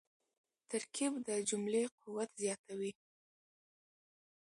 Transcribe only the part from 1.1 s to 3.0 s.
د جملې قوت زیاتوي.